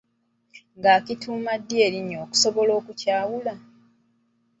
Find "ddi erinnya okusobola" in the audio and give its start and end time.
1.61-2.71